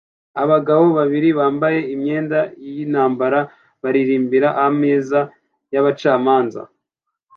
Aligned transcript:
Abagabo 0.43 0.85
babiri 0.97 1.29
bambaye 1.39 1.79
imyenda 1.93 2.39
yintambara 2.73 3.39
baririmbira 3.83 4.49
ameza 4.65 5.19
yabacamanza 5.73 6.61